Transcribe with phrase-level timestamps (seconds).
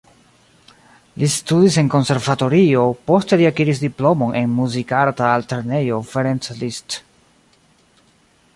[1.23, 6.99] Li studis en konservatorio, poste li akiris diplomon en Muzikarta Altlernejo Ferenc Liszt.